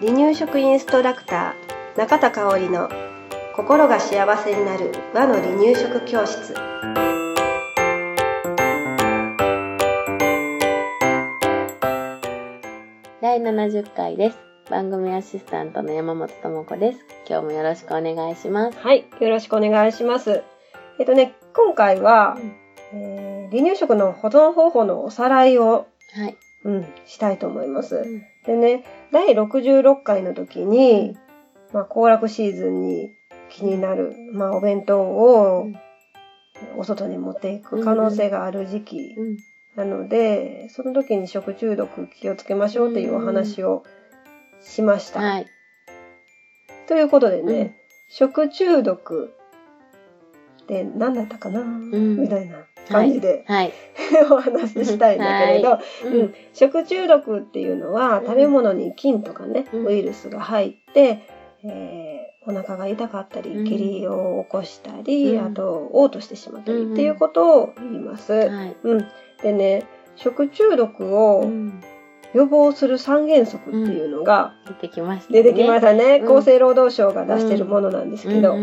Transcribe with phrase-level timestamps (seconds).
[0.00, 2.88] 離乳食インストラクター中田香織の
[3.54, 6.54] 心が幸せになる和の離乳食教室
[13.20, 14.38] 第70回です。
[14.70, 16.98] 番組アシスタントの山本智子です。
[17.28, 18.78] 今日もよろしくお願いします。
[18.78, 20.42] はいよろしくお願いします
[20.98, 22.56] えっとね今回は、うん
[22.92, 26.36] えー離乳食の保存方法のおさらいを、はい。
[26.64, 28.22] うん、したいと思います、うん。
[28.44, 31.16] でね第66回の時に、
[31.72, 33.14] まあ、行楽シーズンに
[33.48, 35.76] 気になる、まあ、お弁当をうん。
[36.76, 39.36] お外に持っていく可能性がある時期うん。
[39.76, 43.84] なので、その時に食中毒気をつけましょうっていうお話を
[44.60, 45.20] しました。
[45.20, 45.46] はい。
[46.88, 47.74] ということでね、うん。
[48.08, 49.32] 食中毒
[50.62, 51.90] って何だったかな、ん。
[52.20, 53.72] みたいな感じで、はい。
[54.30, 56.34] お話ししたいんだけれど、はうん。
[56.52, 58.26] 食中毒っていうのはうん。
[58.26, 59.86] 食べ物に菌とかね、うん。
[59.86, 61.22] ウイルスが入って、
[61.64, 63.64] えーお腹が痛かったりうん。
[63.64, 65.46] 下痢を起こしたり、うん。
[65.46, 68.32] あと嘔吐してしまったりうんっていうことを言います。
[68.32, 68.76] はい。
[68.82, 69.04] うん、
[69.42, 69.84] でね
[70.16, 71.82] 食中毒をうん。
[72.32, 75.42] 予防する三原則っていうのが出てきましたね。
[75.42, 76.36] 出てきましたね、うん。
[76.36, 78.56] 厚生労働省が出してるものなんですけど、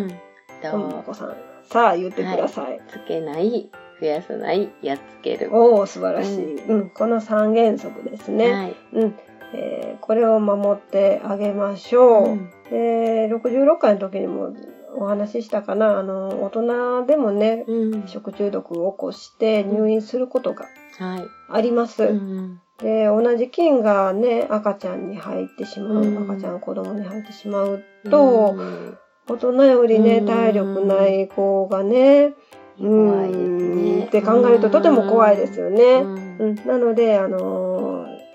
[0.62, 2.80] ともとこさんさあ言ってください。
[2.88, 5.50] つけない、増やさない、やっつける。
[5.53, 8.76] おお素晴らしい、うんこの三原則ですね、はい。
[8.94, 9.16] うん
[9.54, 12.30] えーこれを守ってあげましょう。
[12.30, 14.54] うんで66回の時にも
[14.98, 18.08] お話ししたかなあの大人でもねうん。
[18.08, 20.66] 食中毒を起こして入院することが
[21.00, 21.23] はい。
[21.50, 22.04] あります。
[22.04, 28.98] うんで同じ菌がね赤ちゃんに入ってしまう、うん赤ちゃん子供に入ってしまうと、うん
[29.30, 32.36] 大人よりねうん体力ない子がね、うん
[32.80, 34.06] 怖いですね。
[34.06, 35.83] って考えるととても怖いですよね。
[35.83, 38.28] うんうん、なので、あのー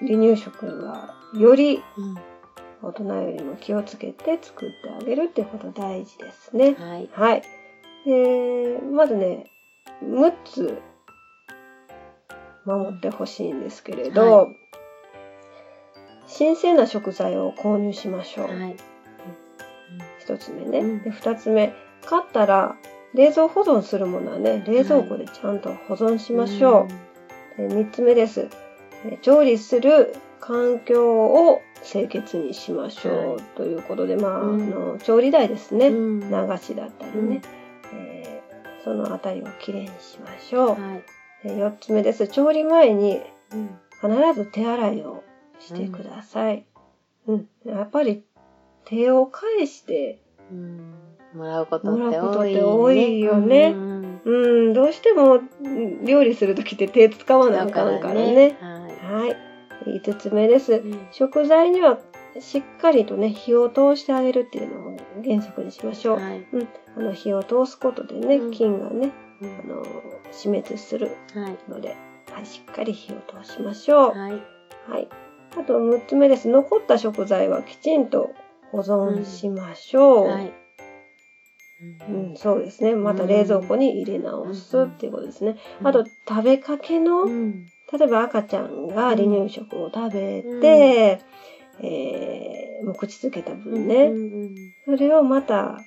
[0.00, 2.18] 離乳食はよりうん
[2.82, 6.74] 大人よりも気をつけて作ってあげるっていうこと大事ですね。
[6.78, 7.08] はい。
[7.12, 7.42] はい。
[8.06, 9.50] で、まずね、
[10.02, 10.82] 6つ
[12.64, 14.46] 守ってほしいんですけれど、は
[16.26, 18.46] 新鮮な食材を購入しましょう。
[18.46, 18.76] はい。
[20.18, 20.78] 一つ目ね。
[20.78, 21.74] うんで、二つ目、
[22.06, 22.76] 買ったら
[23.14, 26.86] 冷蔵保存するものはね、冷蔵庫でちゃんと保存しましょ
[27.58, 27.68] う。
[27.68, 28.48] で三つ目です。
[29.04, 33.28] え調理する環境を清潔にしましょう。
[33.34, 35.88] はいということで、まあ、うんあの調理台ですね。
[35.88, 36.26] うん流
[36.58, 37.42] しだったりね、
[37.92, 40.80] えーそのあたりをきれいにしましょう。
[40.80, 41.02] は
[41.44, 41.48] い。
[41.48, 42.28] で四つ目です。
[42.28, 43.20] 調理前に
[43.52, 45.22] うん必ず手洗いを
[45.58, 46.64] してください。
[47.26, 47.48] うん。
[47.66, 48.24] やっぱり
[48.84, 50.94] 手を返して、うん
[51.32, 58.56] もらうことっって多いて多いよねうんうん、どうしてもうん料理するときって手使わなあかんからね。
[58.60, 59.28] はい。
[59.28, 59.36] はい。
[59.86, 60.74] 五つ目です。
[60.74, 61.98] うん食材には
[62.38, 66.20] しっかりとね、火を通してあげるっていうのを原則にしましょう。
[66.20, 66.46] はい。
[66.52, 66.68] うん。
[66.96, 69.10] あの、火を通すことでね、うん菌がね、
[69.40, 69.82] うんあの、
[70.30, 71.58] 死滅するはい。
[71.68, 71.96] ので、
[72.30, 74.16] はい、しっかり火を通しましょう。
[74.16, 74.32] はい。
[74.88, 75.08] はい。
[75.58, 76.48] あと、6つ目です。
[76.48, 78.30] 残った食材はきちんと
[78.70, 80.26] 保存しましょう。
[80.28, 80.59] はい。
[82.08, 82.94] うん、そうですね。
[82.94, 85.56] また冷蔵庫に入れ直すっていうことですね。
[85.82, 91.20] あと、食べかけの、うん、例えば赤ちゃんが離乳食を食べて、
[91.82, 94.54] えーもう口つけた分ね、うん
[94.86, 95.78] それをまた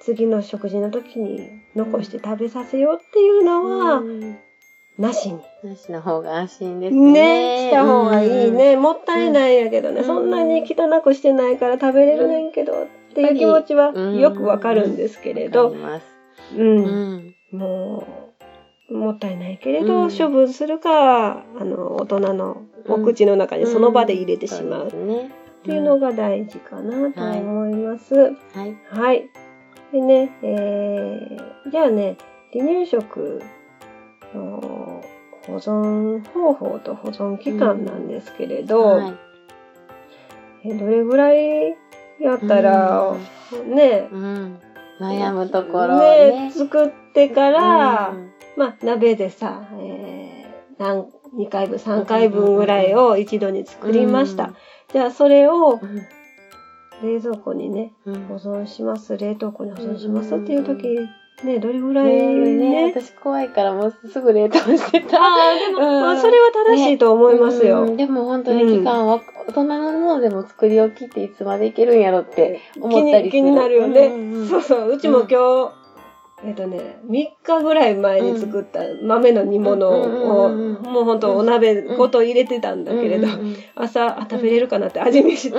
[0.00, 4.38] 次の食事の時に残して食べさせようっていうのは、うん
[4.98, 5.40] なしに。
[5.62, 7.12] なしの方が安心ですね。
[7.12, 8.76] ね、した方がいいね。
[8.76, 15.52] もったいないんやけどね、うんそんなに汚くしてないから食べれるねんけど、っていう気持ちはよくわかるんですけれうん。
[15.52, 16.06] どわか、ります。
[16.54, 16.84] う、うん
[17.16, 17.34] ん。
[17.52, 18.06] も
[18.90, 24.90] う、もったいないけれど、うん処分するか、あの、大人のお口の中にその場で入れてしまうっ。
[25.64, 28.14] ていうのが大事かなと思います。
[28.14, 28.30] は
[28.64, 28.76] い。
[28.88, 29.28] はい。
[29.92, 32.16] でね、えー、じゃあね、
[32.52, 33.42] 離乳食
[34.34, 35.02] の
[35.46, 39.14] 保存方法と保存期間なんですけれど、はい。
[40.64, 41.76] えどれぐらい
[42.20, 43.14] やったら、
[43.66, 44.60] ね、うん。
[45.00, 46.50] 悩むところをねね。
[46.52, 54.54] 作ってから、うんまあ、鍋でさ、えー、何2回分、3回分ぐらいを一度に作りました。
[54.92, 56.06] じゃあ、それをうん
[57.02, 60.98] 冷蔵庫にね、うん保存します、冷凍庫に保存しますうんっていう時、
[61.44, 62.84] ね、どれぐらいね？
[62.86, 62.92] ね。
[62.94, 65.18] 私怖いからもうすぐ冷凍してた。
[65.18, 67.82] ああ、でも、うんまあ、それは正しいと思いますよ。
[67.82, 73.40] うんでも本当に期間は、大人のものでも作り置きっていつまでいけるんやろって思気ったりする。
[73.42, 74.48] に気になるよね、うんうんうん。
[74.48, 75.72] そうそう、うちも今日、
[76.44, 85.58] えっ、とね、3日ぐらい前に作った豆の煮物を、うんうんうんうんもうほんとお鍋ごと入れてたんだけれど、うんうんうん朝、あ、食べれるかなって味見して、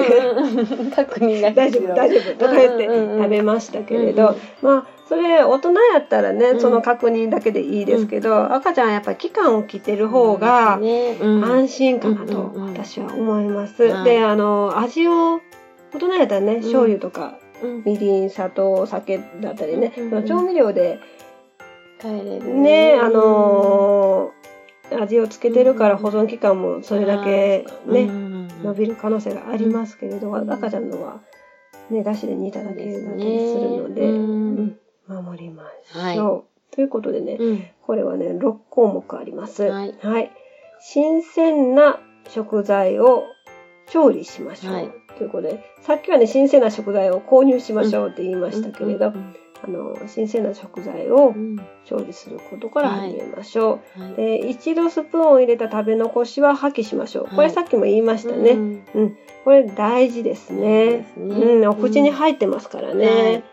[0.96, 6.62] 確認が大丈夫、大丈夫、とか言って食べましたけれど、まあ、それ、大人やったらね、うん。
[6.62, 11.18] その確認だけでいいですけど、赤ちゃんはやっぱり期間を着てる方が、ね。
[11.20, 11.44] うん。
[11.46, 12.74] 安心かなとうんうんうん。
[12.74, 13.84] 私は思います。
[13.84, 14.04] はい。
[14.04, 15.40] で、あの、味を、
[15.94, 17.84] 大人やったらね、醤油とか、うん。
[17.86, 21.00] みりん、砂糖、酒だったりね、うんうん調味料で
[22.00, 22.54] 帰れる。
[22.54, 24.48] ね、あのー
[24.96, 28.08] 味をつけてるから保存期間もそれだけね、
[28.64, 30.50] 伸びる可能性がありますけれど、うん。
[30.50, 31.22] 赤ちゃんのは、
[31.90, 34.78] ね、だしで煮ただけだったりするので、
[35.08, 35.64] 守りま
[36.14, 36.76] しょう。
[36.76, 37.66] ということでね、うん。
[37.82, 39.64] これはね、6項目あります。
[39.64, 40.32] はい。
[40.80, 42.00] 新鮮な
[42.30, 43.24] 食材を
[43.90, 44.74] 調理しましょう。
[44.74, 44.92] はい。
[45.18, 51.58] ということで、さっきはね、新鮮な食材を購入しましょうって言いましたけれど、うんあの、新鮮な食材をうん。
[51.88, 54.02] 調理することから始めましょう。
[54.02, 54.14] はい。
[54.16, 57.24] で一度スプーンを入れた食べ残しは破棄しましょう。
[57.26, 58.52] これはいさっきも言いましたね。
[58.52, 60.98] うんこれ大事ですね。
[60.98, 61.06] ね。
[61.16, 63.06] うん、お口に入ってますからね。
[63.06, 63.44] はい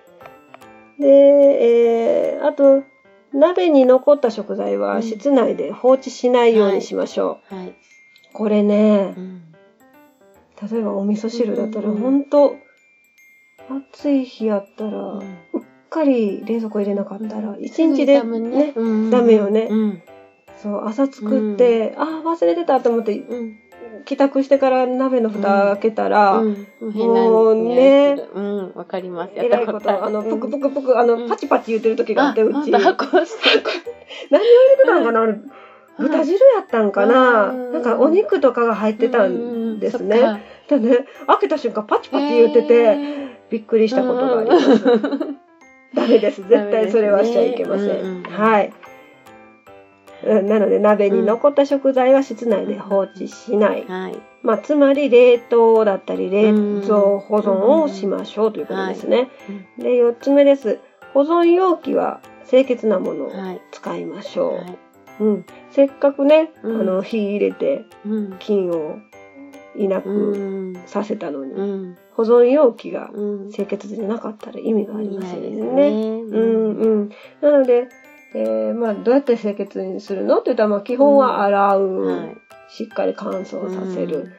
[0.98, 2.84] で、えーあと、
[3.32, 5.02] 鍋に残った食材はうん。
[5.02, 7.54] 室内で放置しないようにしましょう。
[7.54, 7.74] はい。
[8.32, 9.42] これねう、ん。
[10.70, 11.96] 例えばお味噌汁だったら、うん。
[11.98, 12.56] ほんと、
[13.92, 15.20] 暑い日やったら、う
[15.52, 19.68] うんっかり冷蔵庫入れなかったら、一日でダメね、うんダメよね。
[19.70, 20.02] うん。
[20.60, 23.56] そう、朝作って、ああ、忘れてたと思って、うん
[24.04, 26.52] 帰宅してから鍋の蓋開けたら、うん。
[26.52, 29.32] もう変もうなねうんわかります。
[29.34, 31.28] えらいこと、あの、ぷくぷくぷく、あの、うん。
[31.28, 32.70] パチパチ言ってる時があって、うち。
[32.70, 32.96] 何を入
[34.70, 35.26] れてたんかな
[35.96, 37.50] 豚汁やったんかな。
[37.50, 37.72] うん。
[37.72, 40.42] なんかお肉とかが入ってたんですね。
[40.68, 44.84] でね、開けた瞬間パチパチ言ってて、へびっくりしたことがあります。
[45.94, 46.42] ダメです。
[46.48, 48.22] 絶対それはしちゃいけません。
[48.24, 48.72] はい。
[50.26, 53.84] うんなので、鍋に残った食材は室内で放置しない。
[53.86, 54.18] はい。
[54.42, 59.30] まあ、つまり冷凍だったり冷蔵保存をしましょうということですね。
[59.78, 60.78] で、4つ目です。
[61.14, 63.60] 保存容器は清潔なものをはい。
[63.70, 64.54] 使いましょう。
[64.54, 64.78] はい。
[65.20, 66.80] うん、せっかくね、うん。
[66.80, 68.36] あの火入れてうん。
[68.38, 68.96] 菌を
[69.76, 70.76] いなうくん。
[70.86, 71.96] させたのに、うん。
[72.14, 73.50] 保存容器がうん。
[73.50, 75.88] 清潔じゃなかったら意味がありませんね。
[75.90, 77.08] うんうん。
[77.40, 77.88] なので、
[78.34, 82.36] えーまあ、どうやって清潔にするのって言ったら、まあ、基本は洗う、はい。
[82.68, 84.32] しっかり乾燥させる、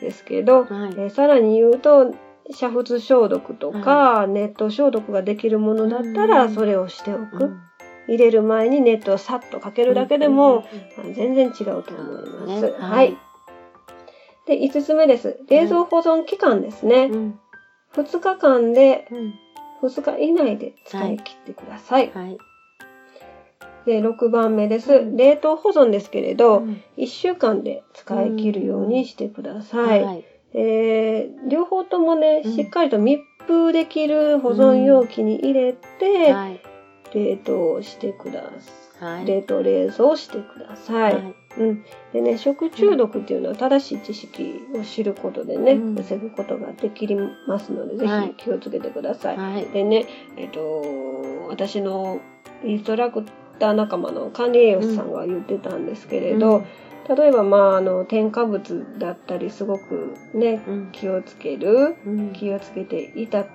[0.00, 0.92] ですけど、はい。
[0.92, 6.54] えーさらに言うと、煮沸消毒とか、熱湯消毒ができるものだったら、うん。
[6.54, 7.44] それをしておく。
[7.44, 7.60] うん。
[8.08, 10.64] 入れる前に熱湯をさっとかけるだけでも、
[11.14, 12.66] 全然違うと思います。
[12.66, 12.72] ね。
[12.78, 13.16] はい。
[14.46, 15.38] で、5つ目です。
[15.48, 17.04] 冷蔵保存期間ですね。
[17.04, 17.38] うん。
[17.94, 19.34] 2日間で、うん。
[19.82, 21.16] 2日以内で使い。
[21.18, 22.10] 切ってください。
[22.12, 22.38] はい
[23.86, 24.92] で、6番目です。
[24.94, 30.04] うん冷凍保存ですけれど、うん1週間で使い切るようにしてください。
[30.04, 30.24] はい
[30.54, 36.60] えー両方ともね、うんしっかりと密封できる保存容器に入れて、はい
[37.12, 38.48] 冷凍してくださ
[39.08, 39.14] い。
[39.16, 41.14] はい冷凍冷蔵してください。
[41.14, 41.84] はいうん。
[42.12, 47.08] でね、食中毒っていうのは正しい知識を知ることでね、うん防ぐことができ
[47.48, 49.36] ますので、ぜはいひ気をつけてください。
[49.36, 50.06] はいでね、
[50.36, 50.82] えっ、と、
[51.48, 52.20] 私の
[52.64, 53.24] インストラク
[53.60, 56.64] ター仲間の管理栄養士さんが言ってたんですけれど、
[57.08, 60.88] 例えば、まあ、あの、添加物だったり、すごくね、うん。
[60.92, 62.32] 気をつける、うん。
[62.32, 63.46] 気をつけていた、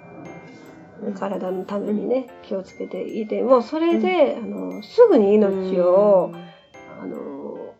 [1.17, 6.31] 体のためにね、気をつけていても、それで、あの、すぐに命を、
[7.01, 7.75] あの、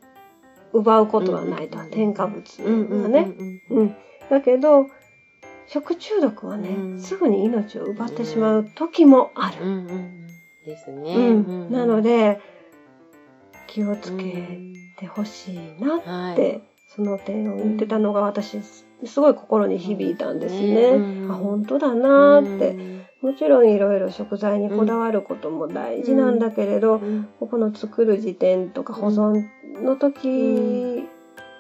[0.74, 1.90] 奪うことはないと、うん。
[1.90, 2.86] 添加物うん。
[2.88, 3.04] うん。
[3.04, 3.28] がね。
[3.70, 3.96] うん。
[4.30, 4.88] だけど、
[5.68, 7.00] 食中毒はね、うん。
[7.00, 10.25] すぐに命を奪ってしまう時もある。
[10.66, 10.76] うんうんうん。
[10.76, 11.34] ですねう
[11.70, 11.72] ん。
[11.72, 12.40] なのでで、
[13.68, 14.60] 気をつけ
[14.98, 16.34] てほしいなはい。
[16.34, 20.92] って、その点を言ってたのが私、すごい心に響いたんですね。
[20.92, 21.32] うん。
[21.32, 22.72] あ、本当だなーって。
[22.72, 23.06] うん。
[23.22, 27.28] もちろんいろいろ食材にこだわることも大事なんだけれど、うん。
[27.40, 29.44] ここの作る時点とか保存
[29.82, 31.04] の時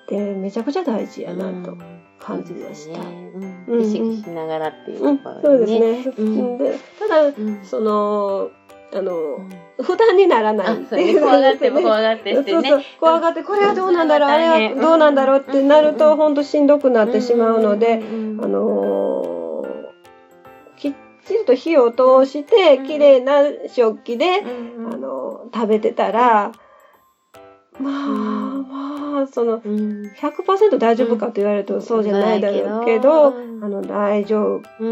[0.05, 1.75] ってめちゃくちゃ大事やなと
[2.19, 3.01] 感じました。
[3.01, 3.65] うん。
[3.67, 3.81] うん。
[3.81, 6.13] 意識しながらっていううんところそうですね。
[6.17, 6.57] うん。
[6.59, 7.65] でただ、うん。
[7.65, 8.51] その、
[8.93, 9.49] あの、うん。
[9.83, 10.67] 負担にならない。
[10.67, 11.19] あそうね。
[11.19, 12.85] 怖がっても 怖がってしてね。
[12.99, 19.35] 怖がって、これはどうなんだろう、あれはどうなんだろうってなると、うんほんとしんどくなってしまうので、うんあのー
[20.77, 20.93] きっ
[21.25, 24.43] ちりと火を通して、綺麗な食器で、
[24.77, 26.51] うんあのー食べてたら、
[27.79, 27.93] まあ、
[29.15, 30.11] まあ、その、うん。
[30.17, 33.63] 100%大丈夫かと言われるとそうじゃないだろうけど、うん。
[33.63, 34.83] あの、大丈夫。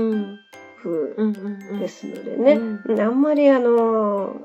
[0.90, 1.80] うん風うんうんうん。
[1.80, 4.36] ですのでね、うんうんあんまりあの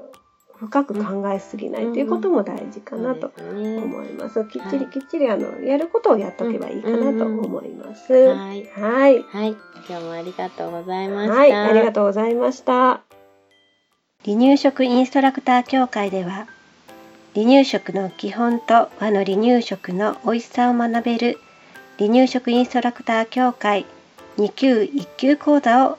[0.58, 4.44] 深く考えすぎないということも大事かなと思います。
[4.46, 8.12] きっちりはいきっちりあのやることをやっとけばいいかなと思います。
[8.12, 8.66] はい。
[8.66, 9.22] はい。
[9.22, 9.56] はい。
[9.88, 11.34] 今日もありがとうございました。
[11.34, 13.02] はい、ありがとうございました。
[14.24, 16.48] 離乳食インストラクター協会では、
[17.34, 21.38] 離乳食の基本と和の離乳食の美味しさを学べる
[21.98, 23.86] 離乳食インストラクター協会
[24.38, 25.98] 2級1級講座を